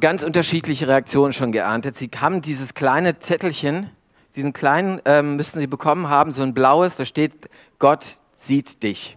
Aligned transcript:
ganz 0.00 0.22
unterschiedliche 0.22 0.88
Reaktionen 0.88 1.32
schon 1.32 1.52
geerntet. 1.52 1.96
Sie 1.96 2.10
haben 2.18 2.40
dieses 2.40 2.74
kleine 2.74 3.18
Zettelchen, 3.18 3.90
diesen 4.34 4.52
kleinen 4.52 5.00
ähm, 5.04 5.36
müssten 5.36 5.60
Sie 5.60 5.66
bekommen 5.66 6.08
haben, 6.08 6.32
so 6.32 6.42
ein 6.42 6.54
blaues, 6.54 6.96
da 6.96 7.04
steht, 7.04 7.48
Gott 7.78 8.18
sieht 8.34 8.82
dich. 8.82 9.16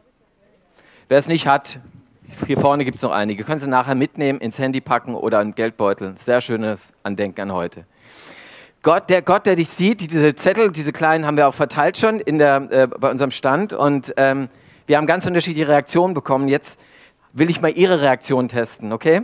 Wer 1.07 1.17
es 1.17 1.27
nicht 1.27 1.47
hat, 1.47 1.79
hier 2.45 2.59
vorne 2.59 2.83
gibt 2.83 2.97
es 2.97 3.01
noch 3.01 3.11
einige. 3.11 3.45
Können 3.45 3.59
Sie 3.59 3.69
nachher 3.69 3.95
mitnehmen, 3.95 4.39
ins 4.39 4.59
Handy 4.59 4.81
packen 4.81 5.15
oder 5.15 5.39
einen 5.39 5.55
Geldbeutel. 5.55 6.17
Sehr 6.17 6.41
schönes 6.41 6.93
Andenken 7.03 7.41
an 7.41 7.53
heute. 7.53 7.85
Gott, 8.83 9.09
der 9.09 9.21
Gott, 9.21 9.45
der 9.45 9.55
dich 9.55 9.69
sieht, 9.69 10.01
diese 10.01 10.35
Zettel, 10.35 10.71
diese 10.71 10.91
kleinen 10.91 11.25
haben 11.25 11.37
wir 11.37 11.47
auch 11.47 11.53
verteilt 11.53 11.97
schon 11.97 12.19
in 12.19 12.37
der, 12.37 12.67
äh, 12.69 12.87
bei 12.87 13.09
unserem 13.09 13.31
Stand 13.31 13.73
und 13.73 14.13
ähm, 14.17 14.49
wir 14.85 14.97
haben 14.97 15.07
ganz 15.07 15.25
unterschiedliche 15.25 15.67
Reaktionen 15.67 16.13
bekommen. 16.13 16.47
Jetzt 16.47 16.79
will 17.33 17.49
ich 17.49 17.61
mal 17.61 17.71
Ihre 17.71 18.01
Reaktion 18.01 18.47
testen, 18.49 18.93
okay? 18.93 19.23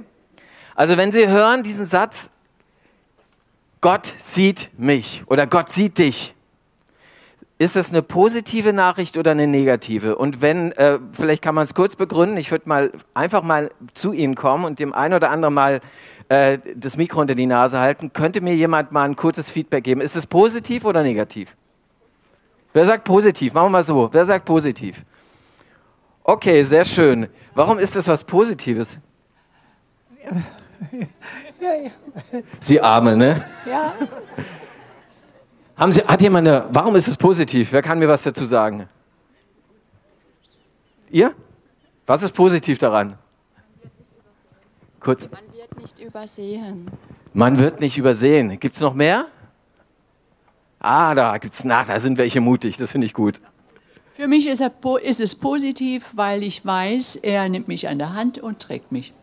Also 0.75 0.97
wenn 0.97 1.11
Sie 1.11 1.27
hören 1.27 1.63
diesen 1.63 1.85
Satz, 1.85 2.29
Gott 3.81 4.13
sieht 4.17 4.69
mich 4.77 5.23
oder 5.27 5.45
Gott 5.45 5.69
sieht 5.69 5.97
dich, 5.97 6.35
ist 7.59 7.75
das 7.75 7.91
eine 7.91 8.01
positive 8.01 8.73
Nachricht 8.73 9.17
oder 9.17 9.31
eine 9.31 9.47
negative? 9.47 10.15
Und 10.15 10.41
wenn, 10.41 10.71
äh, 10.73 10.99
vielleicht 11.11 11.41
kann 11.41 11.55
man 11.55 11.63
es 11.63 11.73
kurz 11.73 11.95
begründen, 11.95 12.37
ich 12.37 12.51
würde 12.51 12.67
mal 12.67 12.91
einfach 13.13 13.43
mal 13.43 13.71
zu 13.93 14.11
Ihnen 14.11 14.35
kommen 14.35 14.65
und 14.65 14.79
dem 14.79 14.93
einen 14.93 15.13
oder 15.13 15.29
anderen 15.29 15.53
mal 15.53 15.81
äh, 16.29 16.57
das 16.75 16.97
Mikro 16.97 17.21
unter 17.21 17.35
die 17.35 17.45
Nase 17.45 17.79
halten. 17.79 18.11
Könnte 18.11 18.41
mir 18.41 18.55
jemand 18.55 18.91
mal 18.91 19.03
ein 19.03 19.15
kurzes 19.15 19.49
Feedback 19.49 19.83
geben? 19.83 20.01
Ist 20.01 20.15
es 20.15 20.25
positiv 20.25 20.83
oder 20.83 21.03
negativ? 21.03 21.55
Wer 22.73 22.85
sagt 22.85 23.03
positiv? 23.03 23.53
Machen 23.53 23.67
wir 23.67 23.69
mal 23.69 23.83
so. 23.83 24.09
Wer 24.11 24.25
sagt 24.25 24.45
positiv? 24.45 25.03
Okay, 26.23 26.63
sehr 26.63 26.85
schön. 26.85 27.27
Warum 27.53 27.77
ist 27.79 27.95
das 27.95 28.07
was 28.07 28.23
Positives? 28.23 28.97
Sie 32.59 32.81
Arme, 32.81 33.15
ne? 33.15 33.45
Ja. 33.65 33.93
Haben 35.75 35.91
Sie, 35.91 36.01
hat 36.01 36.21
jemand 36.21 36.47
eine, 36.47 36.67
warum 36.69 36.95
ist 36.95 37.07
es 37.07 37.17
positiv? 37.17 37.71
Wer 37.71 37.81
kann 37.81 37.99
mir 37.99 38.07
was 38.07 38.23
dazu 38.23 38.45
sagen? 38.45 38.87
Ihr? 41.09 41.33
Was 42.05 42.23
ist 42.23 42.33
positiv 42.33 42.77
daran? 42.77 43.17
Kurz. 44.99 45.29
Man 45.29 45.41
wird 45.53 45.81
nicht 45.81 45.99
übersehen. 45.99 46.87
Man 47.33 47.59
wird 47.59 47.79
nicht 47.79 47.97
übersehen. 47.97 48.59
Gibt 48.59 48.75
es 48.75 48.81
noch 48.81 48.93
mehr? 48.93 49.27
Ah, 50.79 51.15
da 51.15 51.37
gibt's 51.37 51.63
nach, 51.63 51.87
da 51.87 51.99
sind 51.99 52.17
welche 52.17 52.41
mutig, 52.41 52.75
das 52.77 52.91
finde 52.91 53.07
ich 53.07 53.13
gut. 53.13 53.39
Für 54.15 54.27
mich 54.27 54.47
ist, 54.47 54.61
er, 54.61 54.71
ist 55.01 55.21
es 55.21 55.33
positiv, 55.33 56.11
weil 56.13 56.43
ich 56.43 56.65
weiß, 56.65 57.15
er 57.15 57.47
nimmt 57.49 57.67
mich 57.67 57.87
an 57.87 57.97
der 57.97 58.13
Hand 58.13 58.37
und 58.37 58.59
trägt 58.59 58.91
mich. 58.91 59.13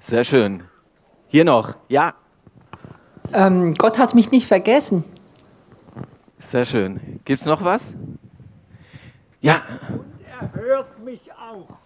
Sehr 0.00 0.24
schön. 0.24 0.64
Hier 1.28 1.44
noch, 1.44 1.76
ja. 1.88 2.14
Ähm, 3.32 3.74
Gott 3.74 3.98
hat 3.98 4.14
mich 4.14 4.30
nicht 4.30 4.46
vergessen. 4.46 5.04
Sehr 6.38 6.64
schön. 6.64 7.20
Gibt 7.24 7.40
es 7.40 7.46
noch 7.46 7.64
was? 7.64 7.94
Ja. 9.40 9.62
Und 9.88 10.04
er 10.24 10.52
hört 10.54 10.98
mich 11.04 11.20
auch. 11.32 11.78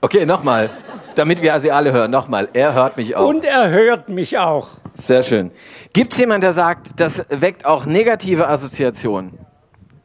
Okay, 0.00 0.26
nochmal, 0.26 0.68
damit 1.14 1.40
wir 1.40 1.58
sie 1.60 1.70
alle 1.70 1.92
hören. 1.92 2.10
Nochmal, 2.10 2.48
er 2.52 2.74
hört 2.74 2.96
mich 2.96 3.16
auch. 3.16 3.28
Und 3.28 3.44
er 3.44 3.70
hört 3.70 4.08
mich 4.08 4.36
auch. 4.38 4.70
Sehr 4.94 5.22
schön. 5.22 5.50
Gibt 5.92 6.12
es 6.12 6.18
jemanden, 6.18 6.42
der 6.42 6.52
sagt, 6.52 7.00
das 7.00 7.24
weckt 7.30 7.64
auch 7.64 7.86
negative 7.86 8.48
Assoziationen? 8.48 9.38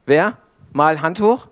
Wer? 0.06 0.38
Mal 0.72 1.02
Hand 1.02 1.20
hoch? 1.20 1.48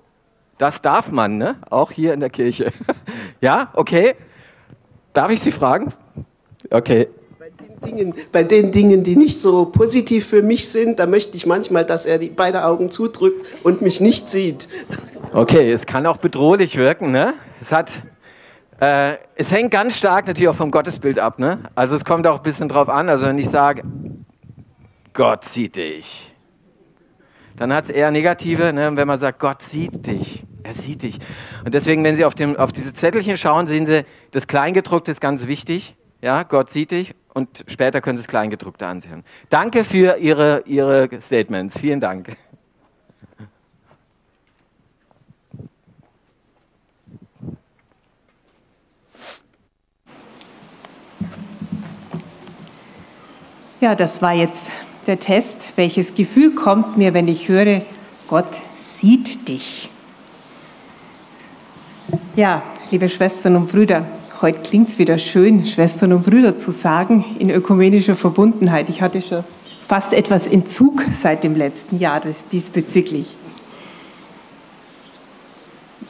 Das 0.58 0.82
darf 0.82 1.12
man, 1.12 1.38
ne? 1.38 1.56
Auch 1.70 1.92
hier 1.92 2.14
in 2.14 2.22
der 2.22 2.30
Kirche. 2.30 2.72
ja, 3.42 3.70
okay. 3.74 4.16
Darf 5.14 5.32
ich 5.32 5.42
Sie 5.42 5.52
fragen? 5.52 5.94
Okay. 6.70 7.10
Bei 7.58 7.92
den, 7.92 7.98
Dingen, 7.98 8.14
bei 8.32 8.44
den 8.44 8.72
Dingen, 8.72 9.04
die 9.04 9.16
nicht 9.16 9.40
so 9.40 9.66
positiv 9.66 10.28
für 10.28 10.42
mich 10.42 10.68
sind, 10.70 11.00
da 11.00 11.06
möchte 11.06 11.38
ich 11.38 11.46
manchmal, 11.46 11.86
dass 11.86 12.06
er 12.06 12.18
die 12.18 12.30
beide 12.30 12.66
Augen 12.66 12.90
zudrückt 12.90 13.46
und 13.64 13.82
mich 13.82 14.02
nicht 14.02 14.30
sieht. 14.30 14.68
Okay, 15.34 15.72
es 15.72 15.86
kann 15.86 16.06
auch 16.06 16.18
bedrohlich 16.18 16.78
wirken, 16.78 17.12
ne? 17.12 17.34
Es 17.62 17.72
hat, 17.72 18.02
äh, 18.80 19.14
es 19.36 19.52
hängt 19.52 19.72
ganz 19.72 19.98
stark 19.98 20.28
natürlich 20.28 20.50
auch 20.50 20.56
vom 20.56 20.72
Gottesbild 20.72 21.20
ab, 21.20 21.40
ne? 21.40 21.60
Also 21.76 21.96
es 21.96 22.06
kommt 22.06 22.26
auch 22.28 22.38
ein 22.38 22.44
bisschen 22.44 22.70
drauf 22.70 22.90
an. 22.90 23.10
Also 23.10 23.28
wenn 23.28 23.38
ich 23.38 23.50
sage, 23.50 23.84
Gott 25.14 25.44
sieht 25.46 25.76
dich, 25.76 26.34
dann 27.58 27.74
hat 27.74 27.86
es 27.86 27.90
eher 27.90 28.12
negative, 28.12 28.74
ne? 28.74 28.92
wenn 28.96 29.08
man 29.08 29.18
sagt, 29.18 29.40
Gott 29.40 29.62
sieht 29.62 30.06
dich. 30.08 30.44
Er 30.64 30.74
sieht 30.74 31.04
dich. 31.04 31.20
Und 31.64 31.74
deswegen, 31.74 32.04
wenn 32.04 32.16
Sie 32.16 32.26
auf, 32.26 32.34
dem, 32.34 32.58
auf 32.58 32.72
diese 32.72 32.92
Zettelchen 32.92 33.38
schauen, 33.38 33.68
sehen 33.68 33.86
Sie, 33.86 34.04
das 34.32 34.48
Kleingedruckte 34.48 35.12
ist 35.12 35.22
ganz 35.22 35.46
wichtig. 35.46 35.96
Ja, 36.22 36.44
Gott 36.44 36.70
sieht 36.70 36.92
dich 36.92 37.14
und 37.36 37.66
später 37.68 38.00
können 38.02 38.18
Sie 38.18 38.24
das 38.24 38.30
Kleingedruckte 38.30 38.88
ansehen. 38.88 39.24
Danke 39.50 39.84
für 39.84 40.18
Ihre, 40.18 40.64
Ihre 40.66 41.10
Statements. 41.22 41.78
Vielen 41.78 42.00
Dank. 42.00 42.36
Ja, 53.82 53.94
das 53.94 54.22
war 54.22 54.34
jetzt 54.34 54.68
der 55.06 55.20
Test. 55.20 55.58
Welches 55.76 56.16
Gefühl 56.16 56.56
kommt 56.56 56.98
mir, 56.98 57.14
wenn 57.14 57.28
ich 57.28 57.50
höre, 57.50 57.82
Gott 58.28 58.50
sieht 58.78 59.48
dich? 59.48 59.90
Ja, 62.38 62.64
liebe 62.90 63.10
Schwestern 63.10 63.58
und 63.58 63.68
Brüder, 63.68 64.06
heute 64.42 64.60
klingt 64.60 64.90
es 64.90 65.00
wieder 65.00 65.18
schön, 65.18 65.66
Schwestern 65.66 66.14
und 66.14 66.26
Brüder 66.26 66.58
zu 66.58 66.72
sagen, 66.72 67.26
in 67.40 67.50
ökumenischer 67.50 68.16
Verbundenheit. 68.16 68.90
Ich 68.90 69.02
hatte 69.02 69.22
schon 69.22 69.44
fast 69.80 70.14
etwas 70.14 70.48
Entzug 70.48 71.04
seit 71.22 71.44
dem 71.44 71.56
letzten 71.56 72.00
Jahr 72.00 72.22
diesbezüglich. 72.52 73.38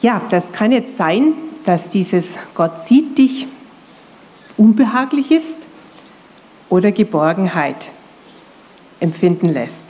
Ja, 0.02 0.22
das 0.30 0.50
kann 0.52 0.72
jetzt 0.72 0.96
sein, 0.96 1.34
dass 1.64 1.88
dieses 1.88 2.26
Gott 2.54 2.80
sieht 2.80 3.18
dich 3.18 3.46
unbehaglich 4.56 5.30
ist 5.30 5.56
oder 6.68 6.92
Geborgenheit 6.92 7.92
empfinden 9.00 9.46
lässt. 9.46 9.84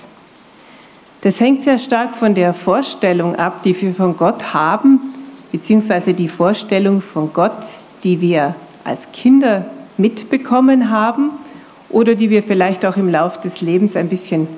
Das 1.20 1.41
hängt 1.41 1.62
sehr 1.62 1.78
stark 1.78 2.16
von 2.16 2.34
der 2.34 2.54
Vorstellung 2.54 3.36
ab, 3.36 3.62
die 3.62 3.80
wir 3.80 3.94
von 3.94 4.16
Gott 4.16 4.53
haben, 4.53 5.14
beziehungsweise 5.53 6.14
die 6.14 6.28
Vorstellung 6.28 7.00
von 7.00 7.32
Gott, 7.32 7.64
die 8.03 8.21
wir 8.21 8.55
als 8.84 9.11
Kinder 9.12 9.67
mitbekommen 9.97 10.91
haben 10.91 11.31
oder 11.89 12.15
die 12.15 12.31
wir 12.31 12.43
vielleicht 12.43 12.84
auch 12.84 12.97
im 12.97 13.09
Laufe 13.09 13.41
des 13.41 13.61
Lebens 13.61 13.97
ein 13.97 14.09
bisschen 14.09 14.49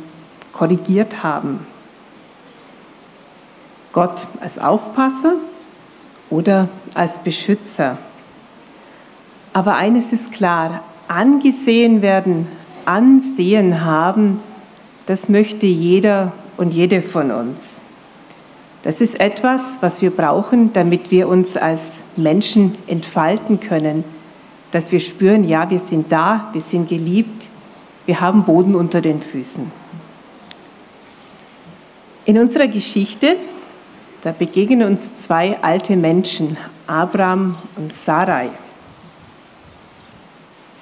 korrigiert 0.52 1.22
haben. 1.22 1.60
Gott 3.92 4.26
als 4.40 4.58
Aufpasser 4.58 5.34
oder 6.30 6.68
als 6.94 7.18
Beschützer. 7.18 7.98
Aber 9.52 9.76
eines 9.76 10.12
ist 10.12 10.32
klar, 10.32 10.82
angesehen 11.08 12.02
werden, 12.02 12.46
Ansehen 12.84 13.84
haben, 13.84 14.40
das 15.06 15.28
möchte 15.28 15.66
jeder 15.66 16.32
und 16.56 16.72
jede 16.72 17.02
von 17.02 17.30
uns. 17.30 17.80
Das 18.82 19.00
ist 19.00 19.18
etwas, 19.18 19.76
was 19.80 20.00
wir 20.00 20.10
brauchen, 20.10 20.72
damit 20.72 21.10
wir 21.10 21.28
uns 21.28 21.56
als 21.56 22.04
Menschen 22.16 22.78
entfalten 22.86 23.60
können, 23.60 24.04
dass 24.70 24.92
wir 24.92 25.00
spüren, 25.00 25.44
ja, 25.44 25.68
wir 25.68 25.80
sind 25.80 26.12
da, 26.12 26.48
wir 26.52 26.60
sind 26.60 26.88
geliebt, 26.88 27.48
wir 28.06 28.20
haben 28.20 28.44
Boden 28.44 28.74
unter 28.74 29.00
den 29.00 29.20
Füßen. 29.20 29.70
In 32.24 32.38
unserer 32.38 32.68
Geschichte, 32.68 33.36
da 34.22 34.32
begegnen 34.32 34.86
uns 34.86 35.22
zwei 35.22 35.58
alte 35.62 35.96
Menschen, 35.96 36.56
Abraham 36.86 37.56
und 37.76 37.92
Sarai. 37.92 38.50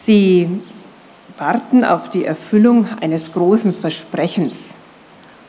Sie 0.04 0.62
warten 1.38 1.84
auf 1.84 2.10
die 2.10 2.24
Erfüllung 2.24 2.87
eines 3.00 3.32
großen 3.32 3.72
Versprechens. 3.72 4.75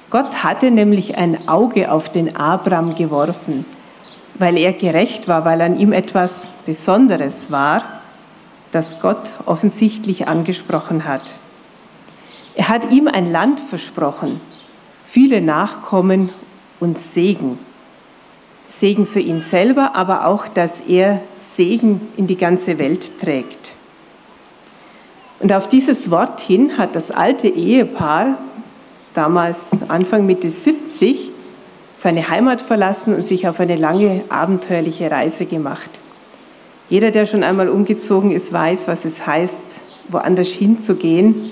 Gott 0.09 0.44
hatte 0.44 0.71
nämlich 0.71 1.18
ein 1.18 1.50
Auge 1.50 1.92
auf 1.92 2.09
den 2.09 2.38
Abraham 2.38 2.95
geworfen, 2.95 3.65
weil 4.36 4.57
er 4.57 4.71
gerecht 4.71 5.27
war, 5.27 5.44
weil 5.44 5.62
an 5.62 5.77
ihm 5.77 5.92
etwas 5.92 6.31
Besonderes 6.65 7.51
war, 7.51 7.83
das 8.71 9.00
Gott 9.01 9.33
offensichtlich 9.45 10.27
angesprochen 10.27 11.06
hat. 11.06 11.33
Er 12.56 12.69
hat 12.69 12.89
ihm 12.92 13.07
ein 13.07 13.31
Land 13.31 13.59
versprochen, 13.59 14.39
viele 15.06 15.42
Nachkommen 15.42 16.30
und 16.80 16.98
Segen. 16.98 17.60
Segen 18.68 19.06
für 19.06 19.19
ihn 19.19 19.42
selber, 19.42 19.95
aber 19.95 20.25
auch, 20.25 20.48
dass 20.48 20.80
er 20.81 21.21
Segen 21.56 22.01
in 22.15 22.27
die 22.27 22.38
ganze 22.38 22.80
Welt 22.80 23.19
trägt. 23.19 23.74
Und 25.39 25.53
auf 25.53 25.68
dieses 25.68 26.10
Wort 26.10 26.39
hin 26.39 26.77
hat 26.77 26.95
das 26.95 27.12
alte 27.12 27.48
Ehepaar, 27.48 28.38
damals 29.17 29.57
Anfang 29.87 30.27
Mitte 30.27 30.51
70, 30.51 31.31
seine 31.97 32.29
Heimat 32.29 32.61
verlassen 32.61 33.15
und 33.15 33.25
sich 33.25 33.47
auf 33.47 33.59
eine 33.59 33.75
lange 33.75 34.23
abenteuerliche 34.29 35.09
Reise 35.09 35.47
gemacht. 35.47 35.89
Jeder, 36.87 37.09
der 37.09 37.25
schon 37.25 37.43
einmal 37.43 37.67
umgezogen 37.67 38.31
ist, 38.31 38.53
weiß, 38.53 38.87
was 38.87 39.05
es 39.05 39.25
heißt, 39.25 39.65
woanders 40.09 40.49
hinzugehen. 40.49 41.51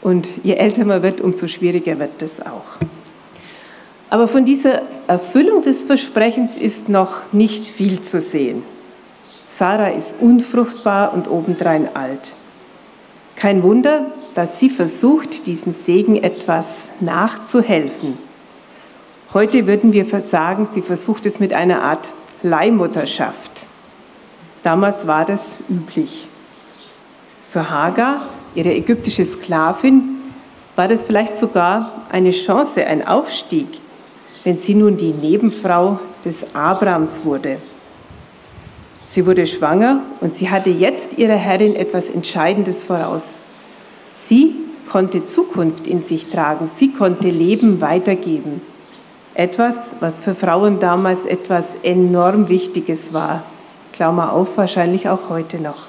Und 0.00 0.28
je 0.42 0.54
älter 0.54 0.84
man 0.86 1.02
wird, 1.02 1.20
umso 1.20 1.46
schwieriger 1.46 1.98
wird 1.98 2.20
das 2.20 2.40
auch. 2.40 2.80
Aber 4.08 4.26
von 4.26 4.44
dieser 4.44 4.82
Erfüllung 5.06 5.62
des 5.62 5.82
Versprechens 5.82 6.56
ist 6.56 6.88
noch 6.88 7.20
nicht 7.32 7.68
viel 7.68 8.00
zu 8.00 8.20
sehen. 8.20 8.62
Sarah 9.46 9.88
ist 9.88 10.14
unfruchtbar 10.18 11.12
und 11.12 11.30
obendrein 11.30 11.94
alt. 11.94 12.32
Kein 13.42 13.64
Wunder, 13.64 14.12
dass 14.36 14.60
sie 14.60 14.70
versucht, 14.70 15.48
diesem 15.48 15.72
Segen 15.72 16.14
etwas 16.14 16.76
nachzuhelfen. 17.00 18.16
Heute 19.34 19.66
würden 19.66 19.92
wir 19.92 20.06
sagen, 20.20 20.68
sie 20.70 20.80
versucht 20.80 21.26
es 21.26 21.40
mit 21.40 21.52
einer 21.52 21.82
Art 21.82 22.12
Leihmutterschaft. 22.44 23.66
Damals 24.62 25.08
war 25.08 25.24
das 25.24 25.56
üblich. 25.68 26.28
Für 27.40 27.68
Hagar, 27.68 28.28
ihre 28.54 28.72
ägyptische 28.72 29.24
Sklavin, 29.24 30.20
war 30.76 30.86
das 30.86 31.02
vielleicht 31.02 31.34
sogar 31.34 32.04
eine 32.12 32.30
Chance, 32.30 32.86
ein 32.86 33.04
Aufstieg, 33.04 33.66
wenn 34.44 34.58
sie 34.58 34.76
nun 34.76 34.96
die 34.96 35.10
Nebenfrau 35.10 35.98
des 36.24 36.46
Abrams 36.54 37.24
wurde. 37.24 37.58
Sie 39.12 39.26
wurde 39.26 39.46
schwanger 39.46 40.00
und 40.22 40.34
sie 40.34 40.48
hatte 40.48 40.70
jetzt 40.70 41.18
ihrer 41.18 41.36
Herrin 41.36 41.76
etwas 41.76 42.08
Entscheidendes 42.08 42.82
voraus. 42.82 43.24
Sie 44.24 44.54
konnte 44.90 45.26
Zukunft 45.26 45.86
in 45.86 46.02
sich 46.02 46.30
tragen, 46.30 46.70
sie 46.78 46.92
konnte 46.94 47.28
Leben 47.28 47.82
weitergeben. 47.82 48.62
Etwas, 49.34 49.76
was 50.00 50.18
für 50.18 50.34
Frauen 50.34 50.78
damals 50.78 51.26
etwas 51.26 51.76
enorm 51.82 52.48
Wichtiges 52.48 53.12
war. 53.12 53.42
Klammer 53.92 54.32
auf, 54.32 54.56
wahrscheinlich 54.56 55.06
auch 55.10 55.28
heute 55.28 55.58
noch. 55.58 55.88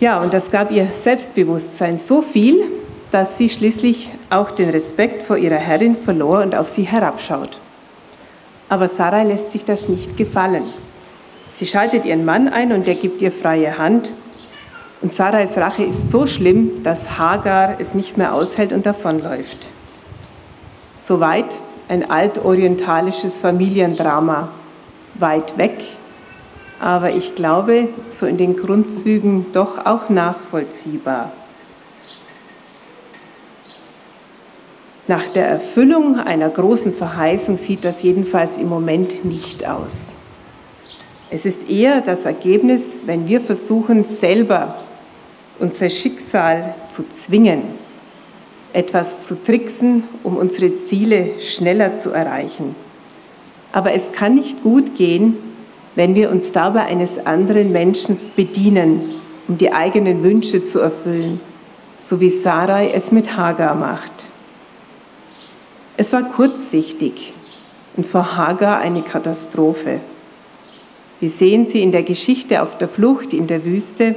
Ja, 0.00 0.20
und 0.20 0.34
das 0.34 0.50
gab 0.50 0.70
ihr 0.70 0.86
Selbstbewusstsein 0.92 1.98
so 1.98 2.20
viel, 2.20 2.62
dass 3.10 3.38
sie 3.38 3.48
schließlich 3.48 4.10
auch 4.28 4.50
den 4.50 4.68
Respekt 4.68 5.22
vor 5.22 5.38
ihrer 5.38 5.56
Herrin 5.56 5.96
verlor 5.96 6.42
und 6.42 6.54
auf 6.54 6.68
sie 6.68 6.82
herabschaut. 6.82 7.58
Aber 8.68 8.86
Sarah 8.86 9.22
lässt 9.22 9.52
sich 9.52 9.64
das 9.64 9.88
nicht 9.88 10.18
gefallen. 10.18 10.74
Sie 11.60 11.66
schaltet 11.66 12.06
ihren 12.06 12.24
Mann 12.24 12.48
ein 12.48 12.72
und 12.72 12.88
er 12.88 12.94
gibt 12.94 13.20
ihr 13.20 13.30
freie 13.30 13.76
Hand. 13.76 14.14
Und 15.02 15.12
Sarais 15.12 15.58
Rache 15.58 15.84
ist 15.84 16.10
so 16.10 16.26
schlimm, 16.26 16.82
dass 16.84 17.18
Hagar 17.18 17.78
es 17.78 17.92
nicht 17.92 18.16
mehr 18.16 18.32
aushält 18.32 18.72
und 18.72 18.86
davonläuft. 18.86 19.68
Soweit 20.96 21.58
ein 21.86 22.10
altorientalisches 22.10 23.38
Familiendrama, 23.38 24.48
weit 25.16 25.58
weg, 25.58 25.82
aber 26.80 27.10
ich 27.10 27.34
glaube, 27.34 27.88
so 28.08 28.24
in 28.24 28.38
den 28.38 28.56
Grundzügen 28.56 29.52
doch 29.52 29.84
auch 29.84 30.08
nachvollziehbar. 30.08 31.30
Nach 35.08 35.28
der 35.28 35.46
Erfüllung 35.46 36.18
einer 36.18 36.48
großen 36.48 36.94
Verheißung 36.94 37.58
sieht 37.58 37.84
das 37.84 38.02
jedenfalls 38.02 38.56
im 38.56 38.70
Moment 38.70 39.26
nicht 39.26 39.68
aus. 39.68 40.10
Es 41.32 41.44
ist 41.44 41.70
eher 41.70 42.00
das 42.00 42.24
Ergebnis, 42.24 42.82
wenn 43.06 43.28
wir 43.28 43.40
versuchen, 43.40 44.04
selber 44.04 44.78
unser 45.60 45.88
Schicksal 45.88 46.74
zu 46.88 47.08
zwingen, 47.08 47.62
etwas 48.72 49.28
zu 49.28 49.40
tricksen, 49.40 50.04
um 50.24 50.36
unsere 50.36 50.74
Ziele 50.74 51.40
schneller 51.40 52.00
zu 52.00 52.10
erreichen. 52.10 52.74
Aber 53.70 53.92
es 53.92 54.10
kann 54.10 54.34
nicht 54.34 54.62
gut 54.64 54.96
gehen, 54.96 55.36
wenn 55.94 56.16
wir 56.16 56.30
uns 56.30 56.50
dabei 56.50 56.86
eines 56.86 57.24
anderen 57.24 57.70
Menschen 57.70 58.18
bedienen, 58.34 59.14
um 59.46 59.56
die 59.56 59.72
eigenen 59.72 60.24
Wünsche 60.24 60.62
zu 60.62 60.80
erfüllen, 60.80 61.40
so 62.00 62.20
wie 62.20 62.30
Sarai 62.30 62.90
es 62.90 63.12
mit 63.12 63.36
Hagar 63.36 63.76
macht. 63.76 64.12
Es 65.96 66.12
war 66.12 66.24
kurzsichtig 66.24 67.34
und 67.96 68.06
vor 68.06 68.36
Hagar 68.36 68.78
eine 68.78 69.02
Katastrophe. 69.02 70.00
Wir 71.20 71.28
sehen 71.28 71.66
sie 71.66 71.82
in 71.82 71.92
der 71.92 72.02
Geschichte 72.02 72.62
auf 72.62 72.78
der 72.78 72.88
Flucht 72.88 73.34
in 73.34 73.46
der 73.46 73.66
Wüste 73.66 74.14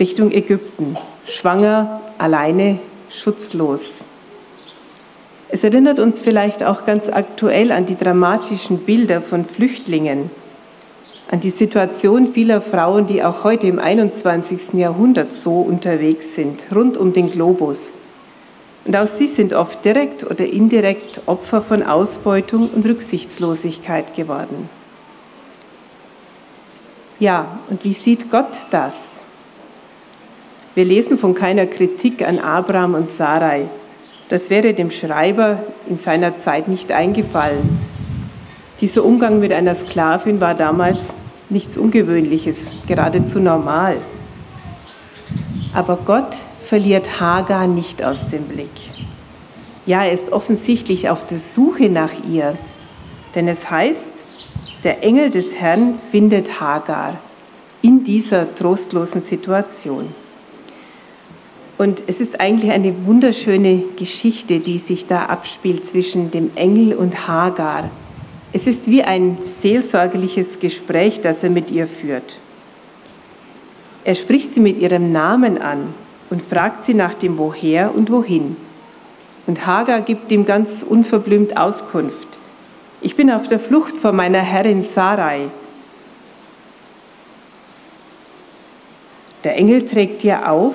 Richtung 0.00 0.32
Ägypten, 0.32 0.96
schwanger, 1.26 2.00
alleine, 2.16 2.78
schutzlos. 3.10 3.98
Es 5.50 5.62
erinnert 5.62 5.98
uns 5.98 6.20
vielleicht 6.20 6.64
auch 6.64 6.86
ganz 6.86 7.08
aktuell 7.10 7.70
an 7.70 7.84
die 7.84 7.96
dramatischen 7.96 8.78
Bilder 8.78 9.20
von 9.20 9.44
Flüchtlingen, 9.44 10.30
an 11.30 11.40
die 11.40 11.50
Situation 11.50 12.32
vieler 12.32 12.62
Frauen, 12.62 13.06
die 13.06 13.22
auch 13.22 13.44
heute 13.44 13.66
im 13.66 13.78
21. 13.78 14.72
Jahrhundert 14.72 15.34
so 15.34 15.60
unterwegs 15.60 16.34
sind, 16.34 16.62
rund 16.74 16.96
um 16.96 17.12
den 17.12 17.30
Globus. 17.30 17.94
Und 18.86 18.96
auch 18.96 19.06
sie 19.06 19.28
sind 19.28 19.52
oft 19.52 19.84
direkt 19.84 20.24
oder 20.24 20.46
indirekt 20.46 21.20
Opfer 21.26 21.60
von 21.60 21.82
Ausbeutung 21.82 22.70
und 22.70 22.86
Rücksichtslosigkeit 22.86 24.14
geworden. 24.14 24.70
Ja, 27.18 27.60
und 27.70 27.82
wie 27.84 27.94
sieht 27.94 28.30
Gott 28.30 28.50
das? 28.70 29.18
Wir 30.74 30.84
lesen 30.84 31.16
von 31.16 31.34
keiner 31.34 31.64
Kritik 31.66 32.26
an 32.26 32.38
Abraham 32.38 32.94
und 32.94 33.10
Sarai. 33.10 33.68
Das 34.28 34.50
wäre 34.50 34.74
dem 34.74 34.90
Schreiber 34.90 35.60
in 35.88 35.96
seiner 35.96 36.36
Zeit 36.36 36.68
nicht 36.68 36.92
eingefallen. 36.92 37.78
Dieser 38.82 39.02
Umgang 39.02 39.40
mit 39.40 39.52
einer 39.52 39.74
Sklavin 39.74 40.42
war 40.42 40.54
damals 40.54 40.98
nichts 41.48 41.78
Ungewöhnliches, 41.78 42.72
geradezu 42.86 43.40
normal. 43.40 43.96
Aber 45.72 45.96
Gott 46.04 46.36
verliert 46.62 47.18
Hagar 47.18 47.66
nicht 47.66 48.04
aus 48.04 48.28
dem 48.28 48.42
Blick. 48.44 48.68
Ja, 49.86 50.04
er 50.04 50.12
ist 50.12 50.32
offensichtlich 50.32 51.08
auf 51.08 51.24
der 51.24 51.38
Suche 51.38 51.88
nach 51.88 52.10
ihr, 52.28 52.58
denn 53.34 53.48
es 53.48 53.70
heißt, 53.70 54.15
der 54.84 55.02
Engel 55.02 55.30
des 55.30 55.56
Herrn 55.56 55.98
findet 56.10 56.60
Hagar 56.60 57.18
in 57.82 58.04
dieser 58.04 58.54
trostlosen 58.54 59.20
Situation. 59.20 60.14
Und 61.78 62.02
es 62.06 62.20
ist 62.20 62.40
eigentlich 62.40 62.70
eine 62.70 63.06
wunderschöne 63.06 63.82
Geschichte, 63.96 64.60
die 64.60 64.78
sich 64.78 65.06
da 65.06 65.26
abspielt 65.26 65.86
zwischen 65.86 66.30
dem 66.30 66.50
Engel 66.54 66.94
und 66.94 67.28
Hagar. 67.28 67.90
Es 68.52 68.66
ist 68.66 68.86
wie 68.86 69.02
ein 69.02 69.38
seelsorgerliches 69.60 70.58
Gespräch, 70.58 71.20
das 71.20 71.42
er 71.42 71.50
mit 71.50 71.70
ihr 71.70 71.86
führt. 71.86 72.38
Er 74.04 74.14
spricht 74.14 74.54
sie 74.54 74.60
mit 74.60 74.78
ihrem 74.78 75.12
Namen 75.12 75.58
an 75.58 75.92
und 76.30 76.40
fragt 76.40 76.84
sie 76.84 76.94
nach 76.94 77.14
dem 77.14 77.36
Woher 77.38 77.94
und 77.94 78.10
Wohin. 78.10 78.56
Und 79.46 79.66
Hagar 79.66 80.00
gibt 80.00 80.32
ihm 80.32 80.46
ganz 80.46 80.82
unverblümt 80.82 81.56
Auskunft. 81.56 82.28
Ich 83.00 83.14
bin 83.14 83.30
auf 83.30 83.48
der 83.48 83.58
Flucht 83.58 83.96
vor 83.96 84.12
meiner 84.12 84.40
Herrin 84.40 84.82
Sarai. 84.82 85.50
Der 89.44 89.56
Engel 89.56 89.84
trägt 89.86 90.24
ihr 90.24 90.50
auf, 90.50 90.74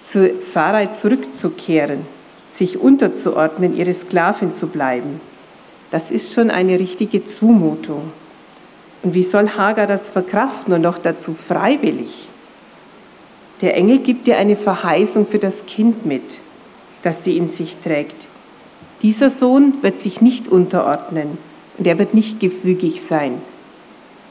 zu 0.00 0.38
Sarai 0.38 0.86
zurückzukehren, 0.86 2.06
sich 2.48 2.78
unterzuordnen, 2.78 3.76
ihre 3.76 3.94
Sklavin 3.94 4.52
zu 4.52 4.68
bleiben. 4.68 5.20
Das 5.90 6.10
ist 6.10 6.32
schon 6.32 6.50
eine 6.50 6.78
richtige 6.78 7.24
Zumutung. 7.24 8.12
Und 9.02 9.14
wie 9.14 9.24
soll 9.24 9.50
Hagar 9.50 9.86
das 9.86 10.08
verkraften 10.08 10.72
und 10.72 10.80
noch 10.80 10.98
dazu 10.98 11.34
freiwillig? 11.34 12.28
Der 13.60 13.76
Engel 13.76 13.98
gibt 13.98 14.26
ihr 14.26 14.38
eine 14.38 14.56
Verheißung 14.56 15.26
für 15.26 15.38
das 15.38 15.66
Kind 15.66 16.06
mit, 16.06 16.40
das 17.02 17.24
sie 17.24 17.36
in 17.36 17.48
sich 17.48 17.76
trägt. 17.76 18.16
Dieser 19.04 19.28
Sohn 19.28 19.82
wird 19.82 20.00
sich 20.00 20.22
nicht 20.22 20.48
unterordnen 20.48 21.36
und 21.76 21.86
er 21.86 21.98
wird 21.98 22.14
nicht 22.14 22.40
gefügig 22.40 23.02
sein. 23.02 23.42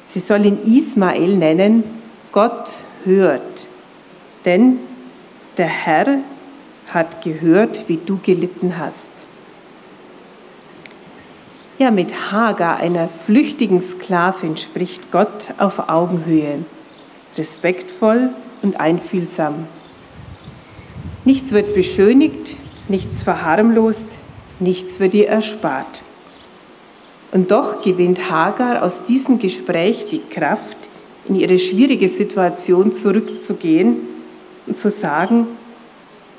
Sie 0.08 0.20
soll 0.20 0.48
ihn 0.48 0.58
Ismael 0.58 1.38
nennen, 1.38 1.84
Gott 2.32 2.80
hört. 3.06 3.68
Denn 4.46 4.80
der 5.58 5.68
Herr 5.68 6.18
hat 6.89 7.22
gehört, 7.22 7.88
wie 7.88 8.00
du 8.03 8.18
gelitten 8.24 8.80
hast. 8.80 9.12
Ja, 11.77 11.92
mit 11.92 12.32
Hagar, 12.32 12.77
einer 12.77 13.10
flüchtigen 13.10 13.80
Sklavin, 13.80 14.58
spricht 14.58 15.12
Gott 15.12 15.53
auf 15.60 15.88
Augenhöhe, 15.88 16.65
respektvoll 17.38 18.30
und 18.63 18.80
einfühlsam. 18.80 19.68
Nichts 21.25 21.51
wird 21.51 21.75
beschönigt, 21.75 22.58
nichts 22.88 23.22
verharmlost, 23.22 24.10
nichts 24.60 25.00
wird 25.00 25.13
ihr 25.13 25.27
erspart. 25.27 26.03
Und 27.31 27.51
doch 27.51 27.81
gewinnt 27.81 28.29
Hagar 28.29 28.83
aus 28.83 29.03
diesem 29.03 29.39
Gespräch 29.39 30.07
die 30.10 30.22
Kraft, 30.29 30.77
in 31.27 31.36
ihre 31.36 31.57
schwierige 31.57 32.10
Situation 32.10 32.91
zurückzugehen 32.91 33.98
und 34.67 34.77
zu 34.77 34.89
sagen, 34.89 35.48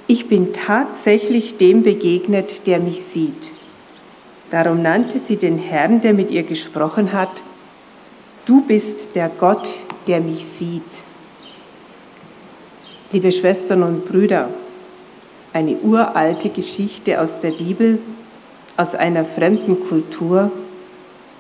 ich 0.06 0.28
bin 0.28 0.52
tatsächlich 0.52 1.56
dem 1.56 1.83
begegnet, 1.83 2.66
der 2.66 2.78
mich 2.78 3.02
sieht. 3.02 3.50
Darum 4.50 4.83
nannte 4.83 5.18
sie 5.18 5.37
den 5.37 5.59
Herrn, 5.59 6.00
der 6.00 6.12
mit 6.12 6.30
ihr 6.30 6.42
gesprochen 6.42 7.12
hat, 7.12 7.42
du 8.44 8.61
bist 8.61 9.09
der 9.14 9.30
Gott, 9.30 9.68
der 10.06 10.21
mich 10.21 10.44
sieht. 10.59 10.83
Liebe 13.11 13.33
Schwestern 13.33 13.83
und 13.83 14.04
Brüder, 14.04 14.50
eine 15.54 15.76
uralte 15.76 16.50
Geschichte 16.50 17.20
aus 17.20 17.40
der 17.40 17.52
Bibel, 17.52 18.00
aus 18.76 18.94
einer 18.94 19.25
fremden 19.25 19.88
Kultur 19.88 20.50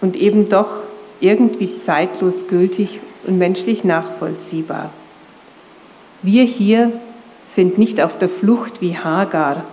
und 0.00 0.14
eben 0.14 0.48
doch 0.48 0.84
irgendwie 1.20 1.74
zeitlos 1.74 2.46
gültig 2.46 3.00
und 3.26 3.38
menschlich 3.38 3.82
nachvollziehbar. 3.82 4.90
Wir 6.22 6.44
hier 6.44 6.92
sind 7.44 7.76
nicht 7.76 8.00
auf 8.00 8.16
der 8.16 8.28
Flucht 8.28 8.80
wie 8.80 8.96
Hagar, 8.96 9.64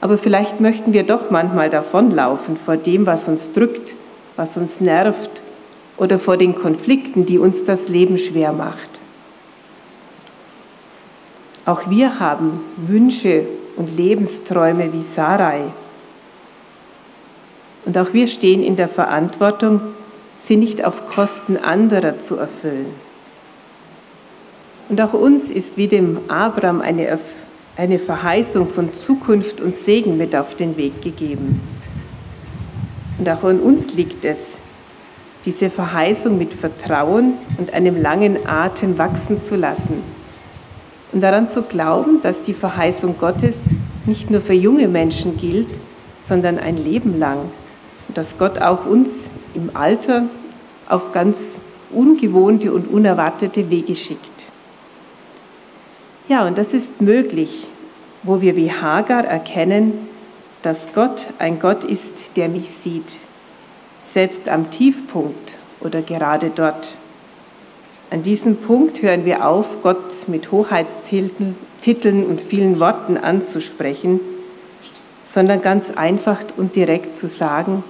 aber 0.00 0.16
vielleicht 0.16 0.60
möchten 0.60 0.92
wir 0.92 1.02
doch 1.02 1.30
manchmal 1.30 1.70
davonlaufen 1.70 2.56
vor 2.56 2.76
dem, 2.76 3.04
was 3.04 3.26
uns 3.26 3.50
drückt, 3.50 3.94
was 4.36 4.56
uns 4.56 4.80
nervt 4.80 5.42
oder 5.96 6.20
vor 6.20 6.36
den 6.36 6.54
Konflikten, 6.54 7.26
die 7.26 7.38
uns 7.38 7.64
das 7.64 7.88
Leben 7.88 8.16
schwer 8.16 8.52
macht. 8.52 8.97
Auch 11.68 11.90
wir 11.90 12.18
haben 12.18 12.60
Wünsche 12.78 13.44
und 13.76 13.94
Lebensträume 13.94 14.90
wie 14.94 15.02
Sarai. 15.02 15.64
Und 17.84 17.98
auch 17.98 18.14
wir 18.14 18.26
stehen 18.26 18.62
in 18.62 18.76
der 18.76 18.88
Verantwortung, 18.88 19.82
sie 20.46 20.56
nicht 20.56 20.82
auf 20.82 21.06
Kosten 21.08 21.58
anderer 21.58 22.18
zu 22.18 22.36
erfüllen. 22.36 22.86
Und 24.88 24.98
auch 25.02 25.12
uns 25.12 25.50
ist 25.50 25.76
wie 25.76 25.88
dem 25.88 26.20
Abraham 26.28 26.80
eine, 26.80 27.18
eine 27.76 27.98
Verheißung 27.98 28.70
von 28.70 28.94
Zukunft 28.94 29.60
und 29.60 29.74
Segen 29.74 30.16
mit 30.16 30.34
auf 30.34 30.54
den 30.54 30.78
Weg 30.78 31.02
gegeben. 31.02 31.60
Und 33.18 33.28
auch 33.28 33.44
an 33.44 33.60
uns 33.60 33.92
liegt 33.92 34.24
es, 34.24 34.38
diese 35.44 35.68
Verheißung 35.68 36.38
mit 36.38 36.54
Vertrauen 36.54 37.34
und 37.58 37.74
einem 37.74 38.00
langen 38.00 38.46
Atem 38.46 38.96
wachsen 38.96 39.42
zu 39.42 39.54
lassen. 39.54 40.17
Und 41.12 41.22
daran 41.22 41.48
zu 41.48 41.62
glauben, 41.62 42.20
dass 42.22 42.42
die 42.42 42.54
Verheißung 42.54 43.16
Gottes 43.18 43.56
nicht 44.06 44.30
nur 44.30 44.40
für 44.40 44.54
junge 44.54 44.88
Menschen 44.88 45.36
gilt, 45.36 45.68
sondern 46.28 46.58
ein 46.58 46.76
Leben 46.76 47.18
lang. 47.18 47.50
Und 48.08 48.16
dass 48.16 48.36
Gott 48.36 48.60
auch 48.60 48.84
uns 48.84 49.10
im 49.54 49.70
Alter 49.74 50.24
auf 50.88 51.12
ganz 51.12 51.54
ungewohnte 51.90 52.72
und 52.72 52.88
unerwartete 52.90 53.70
Wege 53.70 53.94
schickt. 53.94 54.46
Ja, 56.28 56.46
und 56.46 56.58
das 56.58 56.74
ist 56.74 57.00
möglich, 57.00 57.66
wo 58.22 58.42
wir 58.42 58.54
wie 58.56 58.70
Hagar 58.70 59.24
erkennen, 59.24 60.08
dass 60.60 60.92
Gott 60.94 61.30
ein 61.38 61.58
Gott 61.58 61.84
ist, 61.84 62.12
der 62.36 62.50
mich 62.50 62.68
sieht, 62.70 63.16
selbst 64.12 64.48
am 64.48 64.70
Tiefpunkt 64.70 65.56
oder 65.80 66.02
gerade 66.02 66.50
dort. 66.54 66.97
An 68.10 68.22
diesem 68.22 68.56
Punkt 68.56 69.02
hören 69.02 69.26
wir 69.26 69.46
auf, 69.46 69.82
Gott 69.82 70.28
mit 70.28 70.50
Hoheitstiteln 70.50 72.26
und 72.26 72.40
vielen 72.40 72.80
Worten 72.80 73.18
anzusprechen, 73.18 74.20
sondern 75.26 75.60
ganz 75.60 75.90
einfach 75.90 76.40
und 76.56 76.74
direkt 76.74 77.14
zu 77.14 77.28
sagen, 77.28 77.84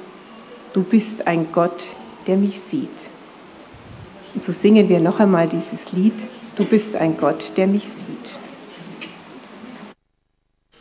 du 0.73 0.83
bist 0.83 1.29
ein 1.29 1.53
Gott, 1.53 1.87
der 2.27 2.37
mich 2.37 2.59
sieht. 2.61 3.11
Und 4.35 4.43
so 4.43 4.51
singen 4.51 4.89
wir 4.89 4.99
noch 4.99 5.21
einmal 5.21 5.49
dieses 5.49 5.93
Lied, 5.93 6.15
du 6.57 6.65
bist 6.65 6.97
ein 6.97 7.17
Gott, 7.17 7.53
der 7.57 7.69
mich 7.69 7.85
sieht. 7.85 8.48